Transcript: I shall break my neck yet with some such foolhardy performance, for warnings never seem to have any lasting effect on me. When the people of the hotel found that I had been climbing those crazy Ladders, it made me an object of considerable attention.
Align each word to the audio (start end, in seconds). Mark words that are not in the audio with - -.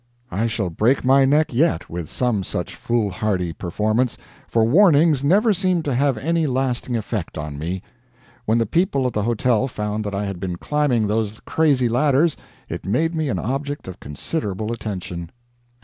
I 0.31 0.47
shall 0.47 0.71
break 0.71 1.05
my 1.05 1.25
neck 1.25 1.53
yet 1.53 1.87
with 1.87 2.09
some 2.09 2.43
such 2.43 2.75
foolhardy 2.75 3.53
performance, 3.53 4.17
for 4.47 4.65
warnings 4.65 5.23
never 5.23 5.53
seem 5.53 5.83
to 5.83 5.93
have 5.93 6.17
any 6.17 6.47
lasting 6.47 6.97
effect 6.97 7.37
on 7.37 7.59
me. 7.59 7.83
When 8.47 8.57
the 8.57 8.65
people 8.65 9.05
of 9.05 9.13
the 9.13 9.21
hotel 9.21 9.67
found 9.67 10.03
that 10.05 10.15
I 10.15 10.25
had 10.25 10.39
been 10.39 10.55
climbing 10.55 11.05
those 11.05 11.39
crazy 11.41 11.87
Ladders, 11.87 12.35
it 12.67 12.83
made 12.83 13.13
me 13.13 13.29
an 13.29 13.37
object 13.37 13.87
of 13.87 13.99
considerable 13.99 14.71
attention. 14.71 15.29